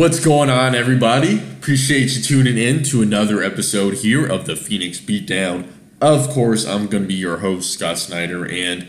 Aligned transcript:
What's 0.00 0.18
going 0.18 0.48
on, 0.48 0.74
everybody? 0.74 1.38
Appreciate 1.58 2.16
you 2.16 2.22
tuning 2.22 2.56
in 2.56 2.82
to 2.84 3.02
another 3.02 3.42
episode 3.42 3.96
here 3.96 4.24
of 4.24 4.46
the 4.46 4.56
Phoenix 4.56 4.98
Beatdown. 4.98 5.70
Of 6.00 6.30
course, 6.30 6.66
I'm 6.66 6.86
going 6.86 7.02
to 7.02 7.06
be 7.06 7.12
your 7.12 7.36
host, 7.40 7.74
Scott 7.74 7.98
Snyder, 7.98 8.48
and 8.50 8.88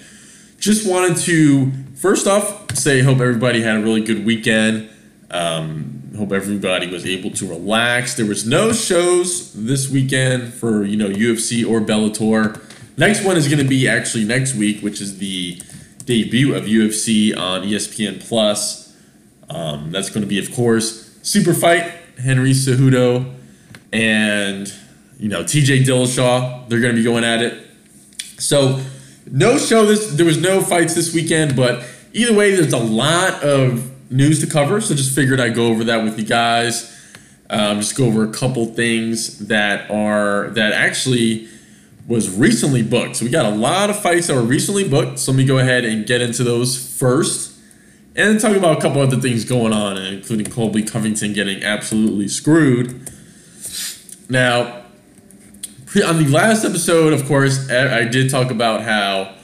just 0.57 0.89
wanted 0.89 1.18
to 1.24 1.70
first 1.96 2.28
off 2.28 2.78
say, 2.78 3.01
hope 3.01 3.20
everybody 3.20 3.61
had 3.61 3.75
a 3.75 3.82
really 3.82 4.00
good 4.00 4.25
weekend. 4.25 4.89
Um, 5.29 6.14
hope 6.15 6.32
everybody 6.32 6.87
was 6.87 7.06
able 7.06 7.32
to 7.32 7.46
relax. 7.46 8.14
There 8.14 8.25
was 8.25 8.48
no 8.48 8.71
shows 8.71 9.51
this 9.51 9.89
weekend 9.89 10.54
for 10.54 10.86
you 10.86 10.96
know 10.96 11.09
UFC 11.09 11.70
or 11.70 11.82
Bellator. 11.82 12.57
Next 12.98 13.25
one 13.25 13.36
is 13.36 13.50
going 13.50 13.62
to 13.62 13.68
be 13.68 13.86
actually 13.86 14.23
next 14.23 14.56
week, 14.56 14.79
which 14.79 15.01
is 15.01 15.18
the 15.18 15.62
debut 16.06 16.56
of 16.56 16.68
UFC 16.68 17.37
on 17.37 17.64
ESPN 17.64 18.25
Plus. 18.25 18.81
Um, 19.54 19.91
that's 19.91 20.10
going 20.10 20.21
to 20.21 20.28
be, 20.28 20.39
of 20.39 20.54
course, 20.55 21.19
Super 21.21 21.54
Fight, 21.54 21.92
Henry 22.18 22.51
Cejudo, 22.51 23.33
and 23.92 24.73
you 25.19 25.29
know 25.29 25.43
TJ 25.43 25.83
Dillashaw. 25.83 26.69
They're 26.69 26.79
going 26.79 26.96
to 26.96 26.97
be 26.97 27.04
going 27.04 27.23
at 27.23 27.42
it. 27.42 27.68
So 28.39 28.82
no 29.29 29.57
show 29.57 29.86
this. 29.86 30.14
There 30.14 30.25
was 30.25 30.42
no 30.42 30.61
fights 30.61 30.95
this 30.95 31.14
weekend, 31.14 31.56
but 31.56 31.83
either 32.14 32.33
way, 32.33 32.56
there's 32.56 32.73
a 32.73 32.78
lot 32.78 33.44
of 33.44 33.92
news 34.11 34.39
to 34.39 34.48
cover. 34.48 34.80
So 34.81 34.95
just 34.95 35.14
figured 35.14 35.39
I'd 35.39 35.56
go 35.56 35.67
over 35.67 35.83
that 35.86 36.04
with 36.04 36.17
you 36.17 36.26
guys. 36.26 36.98
Um, 37.50 37.80
just 37.80 37.98
go 37.98 38.06
over 38.06 38.23
a 38.23 38.31
couple 38.31 38.66
things 38.67 39.48
that 39.48 39.92
are 39.92 40.50
that 40.52 40.72
actually 40.72 41.50
was 42.08 42.33
recently 42.33 42.81
booked. 42.81 43.17
So 43.17 43.26
we 43.26 43.31
got 43.31 43.45
a 43.45 43.56
lot 43.56 43.89
of 43.89 44.02
fights 44.02 44.28
that 44.28 44.36
were 44.36 44.42
recently 44.42 44.88
booked. 44.88 45.20
So 45.20 45.31
let 45.31 45.38
me 45.38 45.45
go 45.45 45.58
ahead 45.58 45.83
and 45.83 46.06
get 46.06 46.22
into 46.22 46.44
those 46.44 46.98
first 46.98 47.51
and 48.16 48.40
talking 48.40 48.58
about 48.58 48.78
a 48.78 48.81
couple 48.81 49.02
other 49.02 49.17
things 49.17 49.45
going 49.45 49.73
on, 49.73 49.98
including 49.98 50.52
Colby 50.52 50.84
Covington 50.84 51.34
getting 51.34 51.64
absolutely 51.64 52.28
screwed. 52.28 53.09
Now, 54.30 54.84
on 56.06 56.23
the 56.23 56.28
last 56.30 56.66
episode, 56.66 57.14
of 57.14 57.26
course, 57.26 57.70
I 57.70 58.06
did 58.06 58.30
talk 58.30 58.52
about 58.52 58.82
how 58.82 59.36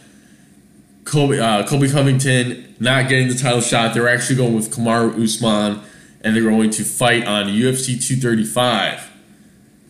Colby, 1.04 1.40
uh, 1.40 1.66
Colby 1.68 1.90
Covington 1.90 2.76
not 2.80 3.10
getting 3.10 3.28
the 3.28 3.36
title 3.36 3.62
shot. 3.62 3.94
They're 3.94 4.10
actually 4.10 4.36
going 4.36 4.56
with 4.56 4.72
Kamaru 4.72 5.23
Usman, 5.23 5.82
and 6.22 6.36
they're 6.36 6.44
going 6.44 6.70
to 6.72 6.84
fight 6.84 7.26
on 7.26 7.48
UFC 7.48 8.02
235. 8.02 9.12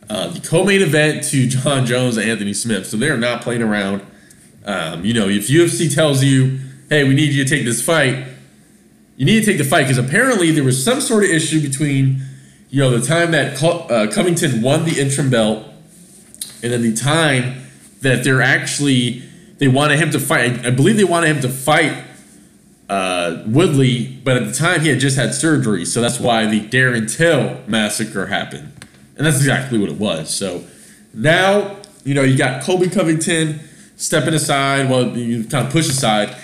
Uh, 0.10 0.28
the 0.30 0.40
co-main 0.40 0.82
event 0.82 1.24
to 1.26 1.48
Jon 1.48 1.86
Jones 1.86 2.18
and 2.18 2.30
Anthony 2.30 2.54
Smith. 2.54 2.88
So 2.88 2.98
they 2.98 3.10
are 3.10 3.18
not 3.18 3.42
playing 3.42 3.62
around. 3.62 4.06
Um, 4.66 5.04
you 5.04 5.14
know, 5.14 5.28
if 5.28 5.48
UFC 5.48 5.94
tells 5.94 6.24
you, 6.24 6.60
"Hey, 6.90 7.04
we 7.04 7.14
need 7.14 7.34
you 7.34 7.44
to 7.44 7.50
take 7.50 7.66
this 7.66 7.82
fight," 7.82 8.26
you 9.18 9.26
need 9.26 9.40
to 9.40 9.46
take 9.46 9.58
the 9.58 9.64
fight 9.64 9.82
because 9.82 9.98
apparently 9.98 10.52
there 10.52 10.64
was 10.64 10.82
some 10.82 11.02
sort 11.02 11.24
of 11.24 11.32
issue 11.32 11.60
between, 11.60 12.22
you 12.70 12.80
know, 12.80 12.96
the 12.96 13.06
time 13.06 13.32
that 13.32 13.62
uh, 13.62 14.10
Covington 14.12 14.62
won 14.62 14.86
the 14.86 15.02
interim 15.02 15.32
belt, 15.32 15.66
and 16.62 16.72
then 16.72 16.84
the 16.84 16.94
time 16.96 17.64
that 18.02 18.24
they're 18.24 18.44
actually 18.44 19.24
they 19.58 19.68
wanted 19.68 19.98
him 19.98 20.12
to 20.12 20.20
fight. 20.20 20.64
I 20.64 20.70
believe 20.70 20.98
they 20.98 21.04
wanted 21.04 21.36
him 21.36 21.42
to 21.42 21.50
fight 21.50 22.04
uh, 22.90 23.42
Woodley, 23.48 24.20
but 24.24 24.38
at 24.38 24.46
the 24.46 24.54
time 24.54 24.82
he 24.82 24.90
had 24.90 25.00
just 25.00 25.18
had 25.18 25.34
surgery, 25.34 25.84
so 25.84 26.00
that's 26.00 26.20
why 26.20 26.46
the 26.46 26.62
Darren 26.62 27.12
Till 27.12 27.60
massacre 27.68 28.28
happened, 28.28 28.72
and 29.18 29.26
that's 29.26 29.38
exactly 29.38 29.80
what 29.80 29.90
it 29.90 29.98
was. 29.98 30.30
So 30.30 30.64
now 31.16 31.78
you 32.04 32.14
know 32.14 32.22
you 32.22 32.38
got 32.38 32.62
Colby 32.62 32.88
Covington 32.88 33.62
stepping 33.96 34.36
aside, 34.36 34.92
well 34.92 35.18
you 35.18 35.44
kind 35.46 35.66
of 35.66 35.74
push 35.74 35.90
aside 35.90 36.36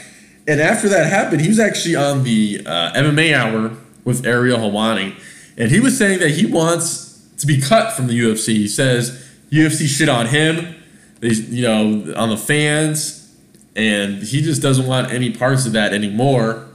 and 0.47 0.59
after 0.59 0.89
that 0.89 1.07
happened, 1.07 1.41
he 1.41 1.47
was 1.47 1.59
actually 1.59 1.95
on 1.95 2.23
the 2.23 2.61
uh, 2.65 2.93
MMA 2.93 3.33
Hour 3.33 3.77
with 4.03 4.25
Ariel 4.25 4.59
Helwani, 4.59 5.15
and 5.57 5.71
he 5.71 5.79
was 5.79 5.97
saying 5.97 6.19
that 6.19 6.31
he 6.31 6.45
wants 6.45 7.25
to 7.37 7.47
be 7.47 7.59
cut 7.59 7.93
from 7.93 8.07
the 8.07 8.19
UFC. 8.19 8.47
He 8.55 8.67
says 8.67 9.29
UFC 9.51 9.87
shit 9.87 10.09
on 10.09 10.27
him, 10.27 10.75
they, 11.19 11.29
you 11.29 11.61
know, 11.63 12.13
on 12.15 12.29
the 12.29 12.37
fans, 12.37 13.33
and 13.75 14.21
he 14.21 14.41
just 14.41 14.61
doesn't 14.61 14.85
want 14.85 15.11
any 15.11 15.31
parts 15.31 15.65
of 15.65 15.73
that 15.73 15.93
anymore. 15.93 16.67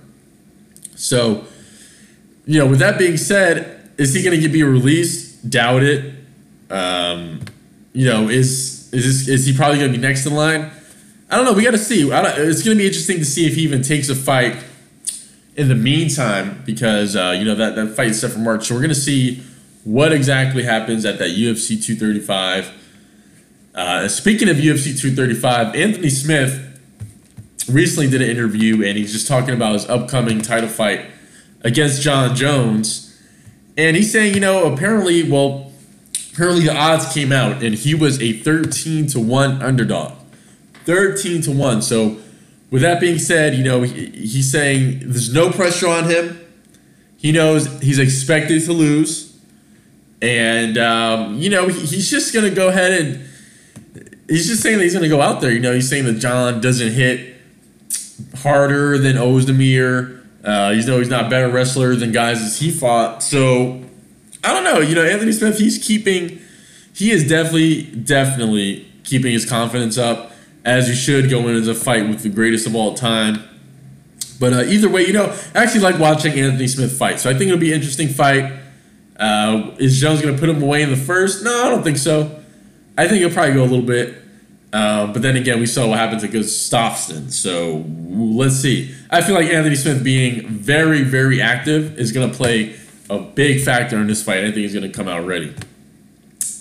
So, 0.94 1.44
you 2.46 2.58
know, 2.58 2.66
with 2.66 2.78
that 2.78 2.98
being 2.98 3.16
said, 3.16 3.90
is 3.98 4.14
he 4.14 4.22
going 4.22 4.34
to 4.34 4.40
get 4.40 4.52
be 4.52 4.62
released? 4.62 5.50
Doubt 5.50 5.82
it. 5.82 6.14
Um, 6.70 7.40
you 7.92 8.06
know, 8.06 8.28
is 8.28 8.92
is 8.92 9.26
this, 9.26 9.28
is 9.28 9.46
he 9.46 9.54
probably 9.54 9.78
going 9.78 9.92
to 9.92 9.98
be 9.98 10.02
next 10.02 10.24
in 10.24 10.34
line? 10.34 10.70
I 11.30 11.36
don't 11.36 11.44
know. 11.44 11.52
We 11.52 11.62
got 11.62 11.72
to 11.72 11.78
see. 11.78 12.08
it's 12.10 12.62
going 12.62 12.76
to 12.76 12.82
be 12.82 12.86
interesting 12.86 13.18
to 13.18 13.24
see 13.24 13.46
if 13.46 13.54
he 13.54 13.62
even 13.62 13.82
takes 13.82 14.08
a 14.08 14.14
fight 14.14 14.56
in 15.56 15.68
the 15.68 15.74
meantime 15.74 16.62
because 16.64 17.16
uh, 17.16 17.34
you 17.36 17.44
know 17.44 17.54
that 17.54 17.74
that 17.74 17.88
fight 17.88 18.08
is 18.08 18.20
set 18.20 18.30
for 18.30 18.38
March. 18.38 18.66
So 18.66 18.74
we're 18.74 18.80
going 18.80 18.90
to 18.90 18.94
see 18.94 19.42
what 19.84 20.12
exactly 20.12 20.62
happens 20.62 21.04
at 21.04 21.18
that 21.18 21.30
UFC 21.30 21.82
235. 21.84 22.72
Uh, 23.74 24.08
speaking 24.08 24.48
of 24.48 24.56
UFC 24.56 24.98
235, 24.98 25.74
Anthony 25.74 26.10
Smith 26.10 26.64
recently 27.70 28.08
did 28.08 28.22
an 28.22 28.28
interview 28.28 28.82
and 28.84 28.96
he's 28.96 29.12
just 29.12 29.28
talking 29.28 29.54
about 29.54 29.74
his 29.74 29.88
upcoming 29.88 30.40
title 30.40 30.68
fight 30.68 31.06
against 31.62 32.02
Jon 32.02 32.34
Jones. 32.34 33.04
And 33.76 33.96
he's 33.96 34.10
saying, 34.10 34.34
you 34.34 34.40
know, 34.40 34.72
apparently, 34.72 35.30
well, 35.30 35.72
apparently 36.32 36.64
the 36.64 36.76
odds 36.76 37.12
came 37.12 37.32
out 37.32 37.62
and 37.62 37.74
he 37.74 37.94
was 37.94 38.20
a 38.20 38.32
13 38.32 39.06
to 39.08 39.20
1 39.20 39.62
underdog. 39.62 40.17
13 40.88 41.43
to 41.43 41.53
1. 41.53 41.82
So, 41.82 42.16
with 42.71 42.81
that 42.81 42.99
being 42.99 43.19
said, 43.19 43.54
you 43.54 43.62
know, 43.62 43.82
he, 43.82 44.06
he's 44.06 44.50
saying 44.50 45.00
there's 45.00 45.32
no 45.32 45.50
pressure 45.50 45.87
on 45.87 46.04
him. 46.04 46.41
He 47.19 47.31
knows 47.31 47.66
he's 47.82 47.99
expected 47.99 48.65
to 48.65 48.72
lose. 48.72 49.38
And, 50.22 50.78
um, 50.78 51.37
you 51.37 51.50
know, 51.50 51.69
he, 51.69 51.78
he's 51.81 52.10
just 52.10 52.32
going 52.32 52.49
to 52.49 52.54
go 52.54 52.69
ahead 52.69 52.93
and 53.03 53.28
he's 54.31 54.49
just 54.49 54.62
saying 54.62 54.78
that 54.78 54.84
he's 54.84 54.94
going 54.94 55.03
to 55.03 55.10
go 55.10 55.21
out 55.21 55.43
there. 55.43 55.53
You 55.53 55.60
know, 55.60 55.75
he's 55.75 55.91
saying 55.91 56.06
that 56.06 56.15
Jon 56.15 56.62
doesn't 56.62 56.93
hit 56.93 57.37
harder 58.38 58.97
than 58.97 59.16
Oezdemir. 59.16 60.25
Uh, 60.43 60.70
you 60.75 60.87
know, 60.87 60.99
he's 60.99 61.10
not 61.10 61.28
better 61.28 61.50
wrestler 61.50 61.97
than 61.97 62.12
guys 62.12 62.41
as 62.41 62.60
he 62.60 62.70
fought. 62.70 63.22
So, 63.22 63.84
I 64.43 64.55
don't 64.55 64.65
know. 64.65 64.78
You 64.78 64.94
know, 64.94 65.05
Anthony 65.05 65.32
Smith, 65.32 65.59
he's 65.59 65.76
keeping, 65.76 66.41
he 66.94 67.10
is 67.10 67.28
definitely, 67.28 67.82
definitely 67.82 68.91
keeping 69.05 69.32
his 69.32 69.44
confidence 69.44 69.99
up 69.99 70.32
as 70.64 70.88
you 70.88 70.94
should 70.94 71.30
go 71.30 71.46
into 71.48 71.60
the 71.60 71.74
fight 71.74 72.08
with 72.08 72.22
the 72.22 72.28
greatest 72.28 72.66
of 72.66 72.74
all 72.74 72.94
time. 72.94 73.42
But 74.41 74.52
uh, 74.52 74.62
either 74.62 74.88
way, 74.88 75.06
you 75.06 75.12
know, 75.12 75.34
I 75.54 75.62
actually 75.62 75.80
like 75.80 75.98
watching 75.98 76.32
Anthony 76.38 76.69
Smith 76.69 76.96
fight. 76.96 77.20
So 77.20 77.28
I 77.30 77.32
think 77.32 77.48
it'll 77.48 77.58
be 77.58 77.72
an 77.72 77.76
interesting 77.78 78.08
fight. 78.08 78.52
Uh, 79.19 79.74
is 79.78 80.00
Jones 80.00 80.22
going 80.22 80.34
to 80.34 80.41
put 80.41 80.48
him 80.48 80.62
away 80.62 80.82
in 80.82 80.91
the 80.91 80.96
first? 80.96 81.42
No, 81.42 81.66
I 81.66 81.70
don't 81.70 81.82
think 81.82 81.96
so. 81.96 82.41
I 82.96 83.08
think 83.08 83.20
he'll 83.20 83.30
probably 83.30 83.54
go 83.54 83.62
a 83.62 83.64
little 83.64 83.84
bit. 83.84 84.22
Uh, 84.72 85.12
but 85.12 85.22
then 85.22 85.36
again, 85.36 85.58
we 85.60 85.66
saw 85.66 85.88
what 85.88 85.98
happens 85.98 86.22
at 86.22 86.30
Gustafsson. 86.30 87.32
So 87.32 87.84
let's 87.88 88.56
see. 88.56 88.94
I 89.10 89.22
feel 89.22 89.34
like 89.34 89.46
Anthony 89.46 89.76
Smith 89.76 90.04
being 90.04 90.46
very, 90.46 91.02
very 91.02 91.40
active 91.40 91.98
is 91.98 92.12
going 92.12 92.30
to 92.30 92.36
play 92.36 92.76
a 93.10 93.19
big 93.19 93.62
factor 93.64 93.96
in 93.96 94.06
this 94.06 94.22
fight. 94.22 94.38
I 94.38 94.52
think 94.52 94.56
he's 94.58 94.75
going 94.75 94.90
to 94.90 94.96
come 94.96 95.08
out 95.08 95.26
ready. 95.26 95.54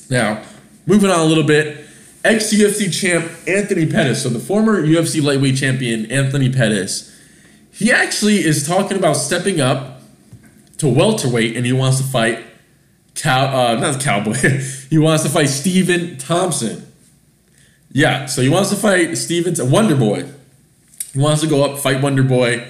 Now, 0.10 0.44
moving 0.86 1.10
on 1.10 1.20
a 1.20 1.26
little 1.26 1.44
bit 1.44 1.87
ex 2.28 2.54
UFC 2.54 2.94
champ 2.94 3.32
Anthony 3.48 3.86
Pettis, 3.86 4.24
so 4.24 4.30
the 4.30 4.40
former 4.40 4.82
UFC 4.82 5.24
lightweight 5.24 5.56
champion 5.56 6.12
Anthony 6.12 6.52
Pettis, 6.52 7.16
he 7.72 7.92
actually 7.92 8.44
is 8.44 8.68
talking 8.68 8.98
about 8.98 9.14
stepping 9.14 9.62
up 9.62 10.02
to 10.78 10.88
welterweight 10.88 11.56
and 11.56 11.66
he 11.66 11.74
wants 11.74 11.98
to 11.98 12.04
fight 12.04 12.44
cow 13.16 13.46
uh, 13.46 13.76
not 13.80 14.00
cowboy. 14.02 14.34
he 14.90 14.98
wants 14.98 15.24
to 15.24 15.30
fight 15.30 15.48
Stephen 15.48 16.18
Thompson. 16.18 16.92
Yeah, 17.92 18.26
so 18.26 18.42
he 18.42 18.50
wants 18.50 18.70
to 18.70 18.76
fight 18.76 19.18
Stephen 19.18 19.56
Wonder 19.72 19.96
Boy. 19.96 20.26
He 21.14 21.20
wants 21.20 21.42
to 21.42 21.48
go 21.48 21.64
up 21.64 21.80
fight 21.80 22.02
Wonder 22.02 22.24
Boy. 22.24 22.68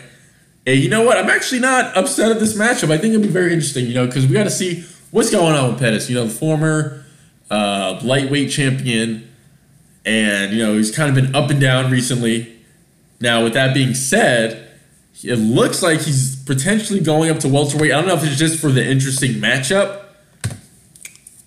And 0.65 0.79
you 0.79 0.89
know 0.89 1.03
what? 1.03 1.17
I'm 1.17 1.29
actually 1.29 1.61
not 1.61 1.95
upset 1.97 2.31
at 2.31 2.39
this 2.39 2.57
matchup. 2.57 2.91
I 2.91 2.97
think 2.97 3.13
it'll 3.13 3.25
be 3.25 3.29
very 3.29 3.53
interesting, 3.53 3.87
you 3.87 3.93
know, 3.93 4.05
because 4.05 4.27
we 4.27 4.33
got 4.33 4.43
to 4.43 4.49
see 4.49 4.85
what's 5.11 5.31
going 5.31 5.55
on 5.55 5.71
with 5.71 5.79
Pettis. 5.79 6.09
You 6.09 6.15
know, 6.15 6.25
the 6.25 6.33
former 6.33 7.05
uh, 7.49 7.99
lightweight 8.03 8.51
champion 8.51 9.27
and 10.07 10.53
you 10.53 10.65
know 10.65 10.77
he's 10.77 10.89
kind 10.89 11.09
of 11.09 11.15
been 11.15 11.35
up 11.35 11.51
and 11.51 11.59
down 11.59 11.91
recently. 11.91 12.55
Now, 13.19 13.43
with 13.43 13.53
that 13.53 13.73
being 13.73 13.93
said, 13.93 14.69
it 15.23 15.35
looks 15.35 15.83
like 15.83 16.01
he's 16.01 16.35
potentially 16.43 17.01
going 17.01 17.29
up 17.29 17.39
to 17.39 17.49
welterweight. 17.49 17.91
I 17.91 17.95
don't 17.95 18.07
know 18.07 18.15
if 18.15 18.23
it's 18.23 18.37
just 18.37 18.59
for 18.59 18.71
the 18.71 18.85
interesting 18.85 19.33
matchup, 19.33 20.03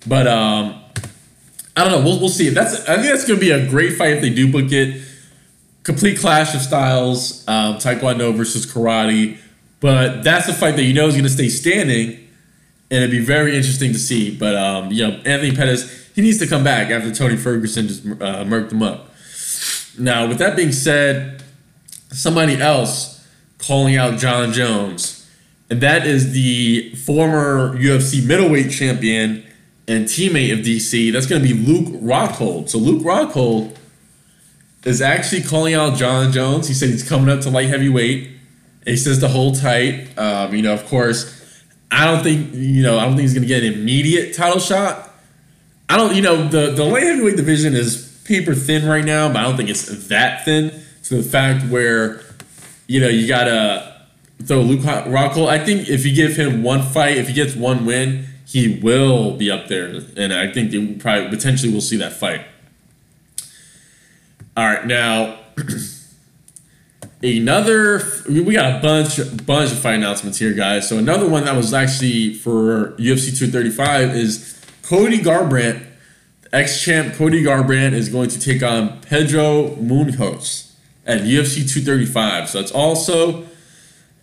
but 0.05 0.27
um, 0.27 0.79
I 1.75 1.83
don't 1.83 1.91
know. 1.91 2.05
We'll, 2.05 2.19
we'll 2.19 2.29
see. 2.29 2.47
If 2.47 2.53
that's 2.53 2.87
I 2.87 2.95
think 2.97 3.07
that's 3.07 3.27
going 3.27 3.39
to 3.39 3.45
be 3.45 3.51
a 3.51 3.67
great 3.67 3.97
fight 3.97 4.13
if 4.13 4.21
they 4.21 4.29
do 4.29 4.51
book 4.51 4.71
it. 4.71 5.01
Complete 5.83 6.19
clash 6.19 6.53
of 6.53 6.61
styles, 6.61 7.47
um, 7.47 7.77
Taekwondo 7.77 8.35
versus 8.35 8.71
karate. 8.71 9.39
But 9.79 10.23
that's 10.23 10.47
a 10.47 10.53
fight 10.53 10.75
that 10.75 10.83
you 10.83 10.93
know 10.93 11.07
is 11.07 11.15
going 11.15 11.23
to 11.23 11.29
stay 11.29 11.49
standing, 11.49 12.20
and 12.91 12.97
it'd 12.97 13.09
be 13.09 13.23
very 13.23 13.55
interesting 13.55 13.93
to 13.93 13.99
see. 13.99 14.35
But 14.37 14.55
um, 14.55 14.91
you 14.91 15.07
know, 15.07 15.15
Anthony 15.25 15.55
Pettis 15.55 16.01
he 16.13 16.21
needs 16.21 16.37
to 16.39 16.47
come 16.47 16.63
back 16.63 16.91
after 16.91 17.13
Tony 17.13 17.37
Ferguson 17.37 17.87
just 17.87 18.05
uh, 18.05 18.43
murked 18.43 18.71
him 18.71 18.83
up. 18.83 19.09
Now, 19.97 20.27
with 20.27 20.37
that 20.39 20.55
being 20.55 20.71
said, 20.71 21.43
somebody 22.11 22.59
else 22.59 23.27
calling 23.57 23.95
out 23.95 24.19
Jon 24.19 24.51
Jones. 24.51 25.29
and 25.69 25.79
that 25.81 26.05
is 26.05 26.33
the 26.33 26.93
former 26.95 27.77
UFC 27.77 28.25
middleweight 28.25 28.71
champion 28.71 29.45
and 29.87 30.05
teammate 30.05 30.51
of 30.51 30.59
DC. 30.59 31.11
That's 31.13 31.25
going 31.25 31.41
to 31.41 31.47
be 31.47 31.53
Luke 31.53 32.01
Rockhold. 32.01 32.69
So 32.69 32.77
Luke 32.77 33.03
Rockhold 33.03 33.75
is 34.83 35.01
actually 35.01 35.43
calling 35.43 35.73
out 35.73 35.97
Jon 35.97 36.31
Jones. 36.31 36.67
He 36.67 36.73
said 36.73 36.89
he's 36.89 37.07
coming 37.07 37.29
up 37.29 37.41
to 37.41 37.49
light 37.49 37.69
heavyweight. 37.69 38.29
He 38.85 38.97
says 38.97 39.19
to 39.19 39.27
hold 39.27 39.59
tight. 39.61 40.17
Um, 40.17 40.53
you 40.55 40.61
know, 40.61 40.73
of 40.73 40.85
course, 40.87 41.40
I 41.91 42.05
don't 42.05 42.23
think 42.23 42.53
you 42.53 42.83
know. 42.83 42.97
I 42.97 43.05
don't 43.05 43.11
think 43.15 43.21
he's 43.21 43.33
going 43.33 43.43
to 43.43 43.47
get 43.47 43.63
an 43.63 43.73
immediate 43.73 44.33
title 44.33 44.59
shot. 44.59 45.09
I 45.89 45.97
don't. 45.97 46.15
You 46.15 46.21
know, 46.21 46.47
the 46.47 46.71
the 46.71 46.85
light 46.85 47.03
heavyweight 47.03 47.35
division 47.35 47.75
is 47.75 48.21
paper 48.25 48.55
thin 48.55 48.87
right 48.87 49.03
now, 49.03 49.27
but 49.27 49.37
I 49.37 49.43
don't 49.43 49.57
think 49.57 49.69
it's 49.69 50.07
that 50.07 50.45
thin. 50.45 50.71
To 51.05 51.15
the 51.17 51.23
fact 51.23 51.65
where, 51.65 52.21
you 52.87 53.01
know, 53.01 53.09
you 53.09 53.27
gotta 53.27 54.05
throw 54.43 54.61
Luke 54.61 54.81
Rockhold. 54.81 55.49
I 55.49 55.63
think 55.63 55.89
if 55.89 56.05
you 56.05 56.15
give 56.15 56.37
him 56.37 56.63
one 56.63 56.81
fight, 56.83 57.17
if 57.17 57.27
he 57.27 57.33
gets 57.33 57.55
one 57.55 57.85
win, 57.85 58.27
he 58.45 58.79
will 58.81 59.35
be 59.35 59.49
up 59.49 59.67
there, 59.67 60.01
and 60.17 60.33
I 60.33 60.51
think 60.51 60.71
they 60.71 60.93
probably 60.95 61.29
potentially 61.29 61.73
will 61.73 61.81
see 61.81 61.97
that 61.97 62.13
fight. 62.13 62.45
All 64.55 64.65
right, 64.65 64.85
now 64.85 65.39
another 67.23 68.01
we 68.27 68.53
got 68.53 68.79
a 68.79 68.81
bunch 68.81 69.17
bunch 69.45 69.71
of 69.71 69.79
fight 69.79 69.95
announcements 69.95 70.37
here, 70.37 70.53
guys. 70.53 70.87
So 70.87 70.97
another 70.97 71.27
one 71.27 71.45
that 71.45 71.55
was 71.55 71.73
actually 71.73 72.33
for 72.33 72.91
UFC 72.97 73.37
235 73.37 74.15
is 74.15 74.59
Cody 74.83 75.19
Garbrandt, 75.19 75.85
ex 76.51 76.81
champ 76.81 77.15
Cody 77.15 77.43
Garbrandt 77.43 77.93
is 77.93 78.09
going 78.09 78.29
to 78.29 78.39
take 78.39 78.63
on 78.63 78.99
Pedro 79.01 79.75
Munhoz 79.75 80.73
at 81.05 81.21
UFC 81.21 81.67
235. 81.71 82.49
So 82.49 82.59
it's 82.59 82.71
also 82.71 83.45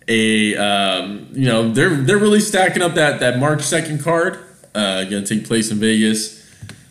a 0.07 0.55
um, 0.55 1.27
you 1.31 1.45
know 1.45 1.71
they're 1.71 1.95
they're 1.95 2.17
really 2.17 2.39
stacking 2.39 2.81
up 2.81 2.95
that 2.95 3.19
that 3.19 3.39
March 3.39 3.61
second 3.61 4.03
card. 4.03 4.45
Uh, 4.75 5.03
to 5.03 5.23
take 5.23 5.47
place 5.47 5.71
in 5.71 5.79
Vegas. 5.79 6.38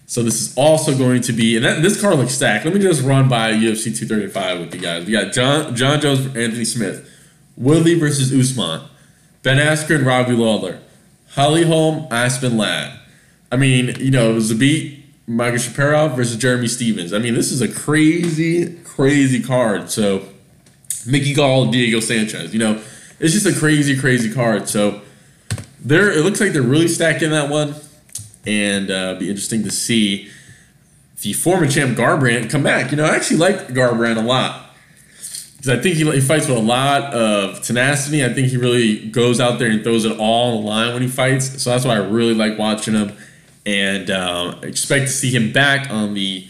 So 0.09 0.23
this 0.23 0.41
is 0.41 0.57
also 0.57 0.97
going 0.97 1.21
to 1.21 1.35
be, 1.35 1.55
and 1.57 1.67
that, 1.67 1.83
this 1.83 2.01
card 2.01 2.17
looks 2.17 2.33
stacked. 2.33 2.65
Let 2.65 2.73
me 2.73 2.81
just 2.81 3.03
run 3.03 3.29
by 3.29 3.53
UFC 3.53 3.95
235 3.95 4.59
with 4.59 4.75
you 4.75 4.81
guys. 4.81 5.05
We 5.05 5.13
got 5.13 5.35
John 5.35 5.77
Jon 5.77 6.01
Jones, 6.01 6.21
Anthony 6.35 6.65
Smith, 6.65 7.07
Woodley 7.59 7.93
versus 7.93 8.33
Usman, 8.33 8.89
Ben 9.43 9.59
Askren, 9.59 10.07
Robbie 10.07 10.33
Lawler, 10.33 10.81
Holly 11.33 11.65
Holm, 11.65 12.09
Aspen 12.11 12.57
Ladd. 12.57 12.99
I 13.53 13.57
mean, 13.57 13.97
you 14.01 14.11
know, 14.11 14.37
Zabit, 14.37 15.03
Magomedsharipov 15.29 16.17
versus 16.17 16.39
Jeremy 16.39 16.69
Stephens. 16.69 17.13
I 17.13 17.19
mean, 17.19 17.35
this 17.35 17.53
is 17.53 17.61
a 17.61 17.69
crazy, 17.69 18.77
crazy 18.85 19.43
card. 19.43 19.91
So 19.91 20.27
Mickey 21.05 21.35
Gall, 21.35 21.71
Diego 21.71 22.01
Sanchez. 22.01 22.55
You 22.55 22.61
know, 22.61 22.83
it's 23.21 23.35
just 23.35 23.45
a 23.45 23.53
crazy, 23.53 23.95
crazy 23.95 24.33
card. 24.33 24.71
So 24.71 25.03
there, 25.81 26.11
it 26.11 26.25
looks 26.25 26.41
like 26.41 26.55
they're 26.55 26.63
really 26.63 26.89
stacking 26.89 27.29
that 27.33 27.51
one 27.51 27.75
and 28.47 28.91
uh, 28.91 29.15
be 29.15 29.29
interesting 29.29 29.63
to 29.65 29.71
see 29.71 30.31
the 31.23 31.33
former 31.33 31.67
champ 31.67 31.97
Garbrandt 31.97 32.51
come 32.51 32.63
back. 32.63 32.91
You 32.91 32.97
know, 32.97 33.05
I 33.05 33.17
actually 33.17 33.39
like 33.39 33.69
Garbrandt 33.69 34.17
a 34.17 34.27
lot 34.27 34.69
because 35.57 35.77
I 35.77 35.83
think 35.83 35.97
he, 35.97 36.09
he 36.11 36.21
fights 36.21 36.47
with 36.47 36.57
a 36.57 36.61
lot 36.61 37.13
of 37.13 37.63
tenacity. 37.63 38.25
I 38.25 38.33
think 38.33 38.49
he 38.49 38.57
really 38.57 39.09
goes 39.09 39.41
out 39.41 39.59
there 39.59 39.69
and 39.69 39.83
throws 39.83 40.05
it 40.05 40.17
all 40.19 40.57
on 40.57 40.63
the 40.63 40.69
line 40.69 40.93
when 40.93 41.03
he 41.03 41.09
fights. 41.09 41.61
So 41.63 41.71
that's 41.71 41.85
why 41.85 41.95
I 41.95 41.99
really 41.99 42.35
like 42.35 42.57
watching 42.59 42.95
him, 42.95 43.17
and 43.67 44.09
uh, 44.11 44.55
expect 44.63 45.07
to 45.07 45.13
see 45.13 45.35
him 45.35 45.53
back 45.53 45.91
on 45.91 46.15
the 46.15 46.47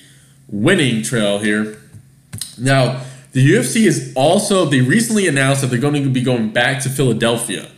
winning 0.49 1.03
trail 1.03 1.39
here. 1.39 1.79
Now, 2.59 3.03
the 3.33 3.55
UFC 3.55 3.87
is 3.87 4.13
also 4.15 4.67
they 4.67 4.81
recently 4.83 5.27
announced 5.27 5.63
that 5.63 5.69
they're 5.69 5.81
going 5.81 6.03
to 6.03 6.11
be 6.11 6.23
going 6.23 6.51
back 6.51 6.83
to 6.83 6.91
Philadelphia. 6.91 7.71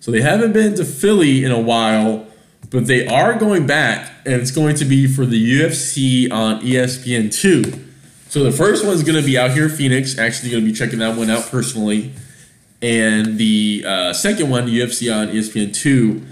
So 0.00 0.10
they 0.10 0.22
haven't 0.22 0.52
been 0.52 0.74
to 0.76 0.84
Philly 0.84 1.44
in 1.44 1.50
a 1.50 1.60
while 1.60 2.27
but 2.70 2.86
they 2.86 3.06
are 3.06 3.38
going 3.38 3.66
back, 3.66 4.10
and 4.24 4.34
it's 4.34 4.50
going 4.50 4.74
to 4.76 4.84
be 4.84 5.06
for 5.06 5.24
the 5.24 5.60
UFC 5.60 6.30
on 6.30 6.60
ESPN2. 6.60 7.86
So 8.28 8.44
the 8.44 8.52
first 8.52 8.84
one's 8.84 9.02
going 9.02 9.18
to 9.18 9.24
be 9.24 9.38
out 9.38 9.52
here 9.52 9.64
in 9.64 9.70
Phoenix. 9.70 10.18
Actually, 10.18 10.50
going 10.50 10.64
to 10.64 10.70
be 10.70 10.76
checking 10.76 10.98
that 10.98 11.16
one 11.16 11.30
out 11.30 11.46
personally. 11.46 12.12
And 12.82 13.38
the 13.38 13.84
uh, 13.86 14.12
second 14.12 14.50
one, 14.50 14.66
UFC 14.66 15.14
on 15.14 15.28
ESPN2, 15.28 16.24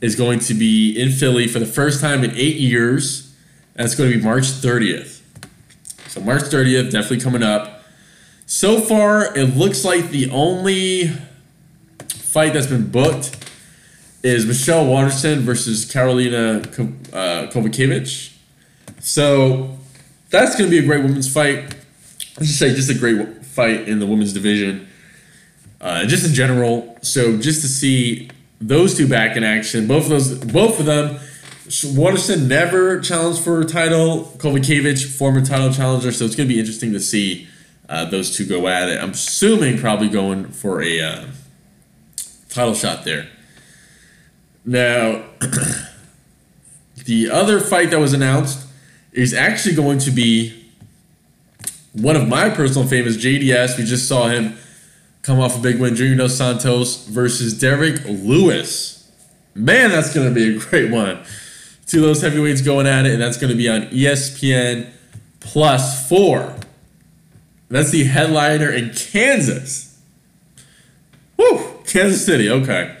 is 0.00 0.16
going 0.16 0.40
to 0.40 0.54
be 0.54 0.98
in 0.98 1.10
Philly 1.12 1.46
for 1.46 1.58
the 1.58 1.66
first 1.66 2.00
time 2.00 2.24
in 2.24 2.30
eight 2.32 2.56
years. 2.56 3.34
That's 3.74 3.94
going 3.94 4.10
to 4.10 4.18
be 4.18 4.24
March 4.24 4.44
30th. 4.44 5.20
So 6.08 6.20
March 6.20 6.42
30th, 6.42 6.90
definitely 6.90 7.20
coming 7.20 7.42
up. 7.42 7.82
So 8.46 8.80
far, 8.80 9.36
it 9.36 9.56
looks 9.56 9.84
like 9.84 10.10
the 10.10 10.30
only 10.30 11.08
fight 12.08 12.54
that's 12.54 12.66
been 12.66 12.90
booked 12.90 13.45
is 14.22 14.46
Michelle 14.46 14.86
Waterson 14.86 15.40
versus 15.40 15.84
Karolina 15.84 16.66
uh, 17.12 17.50
Kowalkiewicz. 17.50 18.34
So 19.00 19.78
that's 20.30 20.56
going 20.56 20.70
to 20.70 20.70
be 20.70 20.82
a 20.82 20.86
great 20.86 21.02
women's 21.02 21.32
fight. 21.32 21.74
Let's 22.36 22.48
just 22.48 22.58
say 22.58 22.74
just 22.74 22.90
a 22.90 22.98
great 22.98 23.44
fight 23.44 23.88
in 23.88 23.98
the 23.98 24.06
women's 24.06 24.32
division, 24.32 24.88
uh, 25.80 26.04
just 26.06 26.26
in 26.26 26.34
general. 26.34 26.98
So 27.02 27.38
just 27.38 27.62
to 27.62 27.68
see 27.68 28.30
those 28.60 28.96
two 28.96 29.08
back 29.08 29.36
in 29.36 29.44
action, 29.44 29.86
both 29.86 30.04
of 30.04 30.10
those, 30.10 30.44
both 30.44 30.80
of 30.80 30.86
them. 30.86 31.18
Waterson 31.84 32.46
never 32.46 33.00
challenged 33.00 33.42
for 33.42 33.60
a 33.60 33.64
title. 33.64 34.32
Kowalkiewicz, 34.36 35.04
former 35.04 35.44
title 35.44 35.72
challenger. 35.72 36.12
So 36.12 36.24
it's 36.24 36.36
going 36.36 36.48
to 36.48 36.54
be 36.54 36.60
interesting 36.60 36.92
to 36.92 37.00
see 37.00 37.48
uh, 37.88 38.04
those 38.04 38.36
two 38.36 38.46
go 38.46 38.68
at 38.68 38.88
it. 38.88 39.02
I'm 39.02 39.10
assuming 39.10 39.78
probably 39.78 40.08
going 40.08 40.46
for 40.48 40.80
a 40.80 41.00
uh, 41.00 41.24
title 42.48 42.74
shot 42.74 43.04
there. 43.04 43.28
Now, 44.66 45.22
the 47.04 47.30
other 47.30 47.60
fight 47.60 47.90
that 47.90 48.00
was 48.00 48.12
announced 48.12 48.66
is 49.12 49.32
actually 49.32 49.76
going 49.76 49.98
to 50.00 50.10
be 50.10 50.64
one 51.92 52.16
of 52.16 52.28
my 52.28 52.50
personal 52.50 52.86
favorites, 52.86 53.16
JDS. 53.16 53.78
We 53.78 53.84
just 53.84 54.08
saw 54.08 54.28
him 54.28 54.58
come 55.22 55.38
off 55.38 55.56
a 55.56 55.60
big 55.60 55.80
win, 55.80 55.94
Junior 55.94 56.16
Dos 56.16 56.36
Santos 56.36 57.06
versus 57.06 57.58
Derrick 57.58 58.04
Lewis. 58.04 59.10
Man, 59.54 59.90
that's 59.90 60.12
going 60.12 60.28
to 60.28 60.34
be 60.34 60.56
a 60.56 60.58
great 60.58 60.90
one. 60.90 61.24
Two 61.86 61.98
of 62.00 62.04
those 62.04 62.22
heavyweights 62.22 62.62
going 62.62 62.86
at 62.86 63.06
it, 63.06 63.12
and 63.12 63.22
that's 63.22 63.38
going 63.38 63.50
to 63.50 63.56
be 63.56 63.68
on 63.68 63.82
ESPN 63.82 64.90
plus 65.38 66.08
four. 66.08 66.56
That's 67.68 67.90
the 67.90 68.04
headliner 68.04 68.70
in 68.70 68.92
Kansas. 68.92 70.00
Woo! 71.36 71.82
Kansas 71.86 72.26
City, 72.26 72.50
okay. 72.50 72.96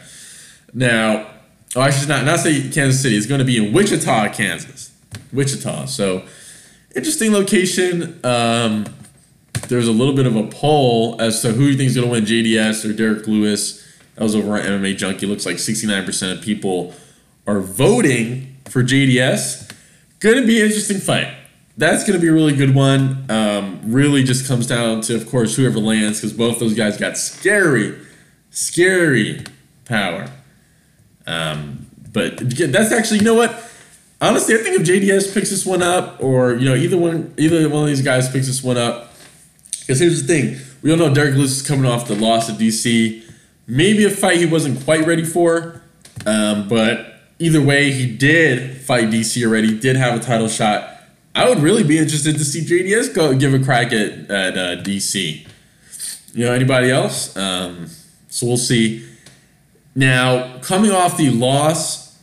Now, 0.72 1.26
Oh, 1.76 1.82
actually, 1.82 2.06
not 2.06 2.24
not 2.24 2.40
say 2.40 2.70
Kansas 2.70 3.02
City. 3.02 3.18
It's 3.18 3.26
going 3.26 3.38
to 3.38 3.44
be 3.44 3.58
in 3.58 3.74
Wichita, 3.74 4.32
Kansas. 4.32 4.94
Wichita. 5.30 5.84
So 5.84 6.24
interesting 6.94 7.34
location. 7.34 8.18
Um, 8.24 8.86
there's 9.68 9.86
a 9.86 9.92
little 9.92 10.14
bit 10.14 10.24
of 10.24 10.36
a 10.36 10.46
poll 10.46 11.20
as 11.20 11.42
to 11.42 11.52
who 11.52 11.64
you 11.64 11.76
think 11.76 11.88
is 11.88 11.96
going 11.96 12.06
to 12.06 12.12
win, 12.12 12.24
JDS 12.24 12.88
or 12.88 12.94
Derrick 12.94 13.26
Lewis. 13.26 13.86
That 14.14 14.22
was 14.22 14.34
over 14.34 14.54
on 14.54 14.62
MMA 14.62 14.96
Junkie. 14.96 15.26
Looks 15.26 15.44
like 15.44 15.56
69% 15.56 16.38
of 16.38 16.42
people 16.42 16.94
are 17.46 17.60
voting 17.60 18.56
for 18.64 18.82
JDS. 18.82 19.70
Going 20.20 20.40
to 20.40 20.46
be 20.46 20.60
an 20.60 20.66
interesting 20.68 20.98
fight. 20.98 21.34
That's 21.76 22.04
going 22.04 22.18
to 22.18 22.22
be 22.22 22.28
a 22.28 22.32
really 22.32 22.56
good 22.56 22.74
one. 22.74 23.26
Um, 23.30 23.80
really 23.84 24.22
just 24.22 24.48
comes 24.48 24.66
down 24.66 25.02
to, 25.02 25.14
of 25.14 25.28
course, 25.28 25.56
whoever 25.56 25.78
lands 25.78 26.20
because 26.20 26.32
both 26.32 26.58
those 26.58 26.72
guys 26.72 26.96
got 26.96 27.18
scary, 27.18 28.00
scary 28.50 29.44
power. 29.84 30.30
Um, 31.26 31.86
but 32.12 32.38
that's 32.38 32.92
actually, 32.92 33.18
you 33.18 33.24
know 33.24 33.34
what? 33.34 33.62
Honestly, 34.20 34.54
I 34.54 34.58
think 34.58 34.80
if 34.80 34.86
JDS 34.86 35.34
picks 35.34 35.50
this 35.50 35.66
one 35.66 35.82
up, 35.82 36.22
or 36.22 36.54
you 36.54 36.66
know, 36.66 36.74
either 36.74 36.96
one, 36.96 37.34
either 37.36 37.68
one 37.68 37.82
of 37.82 37.88
these 37.88 38.00
guys 38.00 38.30
picks 38.30 38.46
this 38.46 38.62
one 38.62 38.78
up, 38.78 39.12
because 39.80 40.00
here's 40.00 40.22
the 40.22 40.26
thing: 40.26 40.58
we 40.82 40.90
all 40.90 40.96
know 40.96 41.12
Derrick 41.12 41.34
Lewis 41.34 41.60
is 41.60 41.66
coming 41.66 41.84
off 41.84 42.08
the 42.08 42.14
loss 42.14 42.48
of 42.48 42.56
DC. 42.56 43.22
Maybe 43.66 44.04
a 44.04 44.10
fight 44.10 44.38
he 44.38 44.46
wasn't 44.46 44.82
quite 44.84 45.06
ready 45.06 45.24
for, 45.24 45.82
um, 46.24 46.68
but 46.68 47.20
either 47.38 47.60
way, 47.60 47.92
he 47.92 48.10
did 48.10 48.80
fight 48.80 49.10
DC 49.10 49.44
already. 49.44 49.78
Did 49.78 49.96
have 49.96 50.18
a 50.18 50.22
title 50.22 50.48
shot. 50.48 50.88
I 51.34 51.46
would 51.48 51.58
really 51.58 51.82
be 51.82 51.98
interested 51.98 52.38
to 52.38 52.44
see 52.44 52.62
JDS 52.62 53.14
go 53.14 53.36
give 53.36 53.52
a 53.52 53.58
crack 53.58 53.92
at 53.92 54.30
at 54.30 54.56
uh, 54.56 54.82
DC. 54.82 55.46
You 56.32 56.44
know, 56.46 56.52
anybody 56.52 56.90
else? 56.90 57.36
Um, 57.36 57.88
so 58.28 58.46
we'll 58.46 58.56
see. 58.56 59.06
Now, 59.96 60.58
coming 60.58 60.90
off 60.90 61.16
the 61.16 61.30
loss 61.30 62.20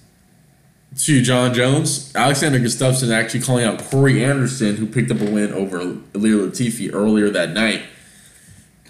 to 1.00 1.24
Jon 1.24 1.56
Jones, 1.56 2.16
Alexander 2.16 2.60
Gustafsson 2.60 3.12
actually 3.12 3.40
calling 3.40 3.66
out 3.66 3.80
Corey 3.80 4.24
Anderson, 4.24 4.76
who 4.76 4.86
picked 4.86 5.10
up 5.10 5.20
a 5.20 5.26
win 5.26 5.52
over 5.52 5.80
Ilir 5.80 6.50
Latifi 6.50 6.94
earlier 6.94 7.32
that 7.32 7.50
night. 7.50 7.82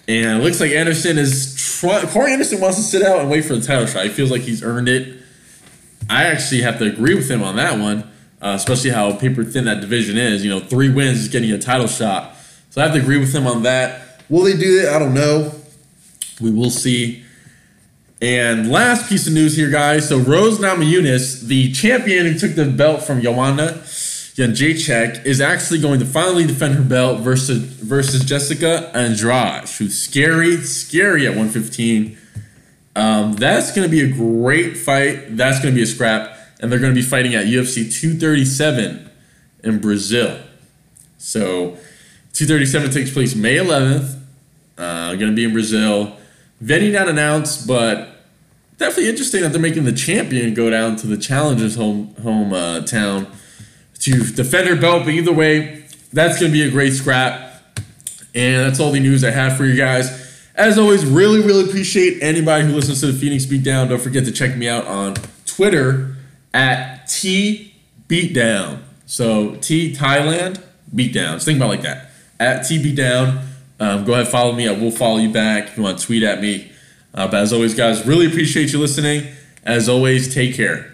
And 0.06 0.42
it 0.42 0.44
looks 0.44 0.60
like 0.60 0.72
Anderson 0.72 1.18
is 1.18 1.56
trying. 1.80 2.06
Corey 2.08 2.34
Anderson 2.34 2.60
wants 2.60 2.76
to 2.76 2.84
sit 2.84 3.02
out 3.02 3.22
and 3.22 3.30
wait 3.30 3.46
for 3.46 3.56
the 3.56 3.66
title 3.66 3.86
shot. 3.86 4.04
He 4.04 4.10
feels 4.10 4.30
like 4.30 4.42
he's 4.42 4.62
earned 4.62 4.90
it. 4.90 5.18
I 6.10 6.26
actually 6.26 6.62
have 6.64 6.78
to 6.80 6.86
agree 6.86 7.16
with 7.16 7.32
him 7.32 7.42
on 7.42 7.56
that 7.56 7.80
one, 7.80 8.00
uh, 8.42 8.52
especially 8.56 8.90
how 8.90 9.16
paper 9.16 9.46
thin 9.46 9.64
that 9.64 9.80
division 9.80 10.18
is. 10.18 10.44
You 10.44 10.50
know, 10.50 10.60
three 10.60 10.90
wins 10.90 11.20
is 11.20 11.30
getting 11.30 11.54
a 11.54 11.58
title 11.58 11.88
shot. 11.88 12.36
So 12.70 12.82
I 12.82 12.84
have 12.84 12.94
to 12.96 13.00
agree 13.00 13.18
with 13.18 13.34
him 13.34 13.48
on 13.48 13.64
that. 13.64 14.22
Will 14.28 14.44
they 14.44 14.58
do 14.58 14.82
it? 14.82 14.90
I 14.90 15.00
don't 15.00 15.14
know. 15.14 15.54
We 16.42 16.52
will 16.52 16.70
see. 16.70 17.23
And 18.24 18.72
last 18.72 19.10
piece 19.10 19.28
of 19.28 19.34
news 19.34 19.58
here, 19.58 19.70
guys. 19.70 20.08
So 20.08 20.18
Rose 20.18 20.58
Namajunas, 20.58 21.42
the 21.42 21.74
champion 21.74 22.26
who 22.26 22.40
took 22.40 22.56
the 22.56 22.64
belt 22.64 23.04
from 23.04 23.22
Joanna 23.22 23.82
Jędrzejczyk, 23.84 25.26
is 25.26 25.42
actually 25.42 25.82
going 25.82 26.00
to 26.00 26.06
finally 26.06 26.48
defend 26.48 26.76
her 26.76 26.84
belt 26.84 27.20
versus 27.20 27.58
versus 27.58 28.24
Jessica 28.24 28.90
Andrade, 28.96 29.68
who's 29.68 30.02
scary, 30.02 30.56
scary 30.62 31.26
at 31.26 31.32
115. 31.32 32.18
Um, 32.96 33.34
that's 33.34 33.76
going 33.76 33.90
to 33.90 33.92
be 33.92 34.00
a 34.00 34.10
great 34.10 34.78
fight. 34.78 35.36
That's 35.36 35.60
going 35.60 35.74
to 35.74 35.76
be 35.76 35.84
a 35.84 35.86
scrap, 35.86 36.38
and 36.62 36.72
they're 36.72 36.80
going 36.80 36.96
to 36.96 37.00
be 37.00 37.06
fighting 37.06 37.36
at 37.36 37.48
UFC 37.48 37.94
237 37.94 39.10
in 39.66 39.80
Brazil. 39.80 40.40
So 41.18 41.78
237 42.32 42.90
takes 42.90 43.12
place 43.12 43.36
May 43.36 43.58
11th. 43.58 44.18
Uh, 44.78 45.10
going 45.16 45.30
to 45.30 45.36
be 45.36 45.44
in 45.44 45.52
Brazil. 45.52 46.16
Venue 46.62 46.94
not 46.94 47.10
announced, 47.10 47.68
but 47.68 48.13
definitely 48.78 49.10
interesting 49.10 49.42
that 49.42 49.52
they're 49.52 49.62
making 49.62 49.86
the 49.86 49.94
champion 49.94 50.54
go 50.54 50.70
down 50.70 50.96
to 50.98 51.08
the 51.08 51.18
challenger's 51.18 51.76
home 51.76 52.16
home 52.22 52.54
uh, 52.54 52.82
town 52.82 53.28
to 54.00 54.24
defend 54.34 54.68
her 54.68 54.76
belt. 54.76 55.06
But 55.06 55.14
either 55.14 55.34
way, 55.34 55.86
that's 56.12 56.40
going 56.40 56.52
to 56.52 56.58
be 56.58 56.64
a 56.64 56.72
great 56.72 56.94
scrap. 56.94 57.52
And 58.36 58.66
that's 58.66 58.80
all 58.80 58.92
the 58.92 59.00
news 59.00 59.24
I 59.24 59.32
have 59.32 59.56
for 59.56 59.66
you 59.66 59.76
guys. 59.76 60.22
As 60.56 60.78
always, 60.78 61.06
really, 61.06 61.40
really 61.42 61.68
appreciate 61.68 62.22
anybody 62.22 62.66
who 62.66 62.74
listens 62.74 63.00
to 63.02 63.08
the 63.08 63.18
Phoenix 63.18 63.46
Beatdown. 63.46 63.90
Don't 63.90 64.02
forget 64.02 64.26
to 64.26 64.32
check 64.32 64.56
me 64.56 64.68
out 64.68 64.86
on 64.86 65.16
Twitter 65.46 66.16
at 66.54 67.08
T 67.08 67.74
Beatdown. 68.08 68.80
So 69.06 69.56
T 69.56 69.94
Thailand 69.94 70.62
Beatdown. 70.94 71.36
Just 71.36 71.46
think 71.46 71.58
about 71.58 71.70
like 71.70 71.82
that. 71.82 72.10
At 72.40 72.64
T 72.64 72.82
Beatdown. 72.82 73.46
Um, 73.80 74.06
go 74.06 74.14
ahead, 74.14 74.28
follow 74.28 74.54
me. 74.54 74.68
I 74.68 74.72
will 74.74 74.92
follow 74.92 75.18
you 75.18 75.32
back 75.32 75.70
if 75.70 75.78
you 75.78 75.84
want 75.84 76.00
to 76.00 76.06
tweet 76.06 76.24
at 76.24 76.40
me. 76.42 76.72
Uh, 77.14 77.28
but 77.28 77.36
as 77.36 77.54
always, 77.54 77.76
guys, 77.76 78.06
really 78.06 78.26
appreciate 78.26 78.74
you 78.74 78.80
listening. 78.80 79.28
As 79.64 79.88
always, 79.88 80.34
take 80.34 80.56
care. 80.56 80.93